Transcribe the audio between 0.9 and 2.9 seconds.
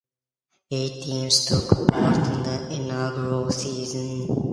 teams took part in the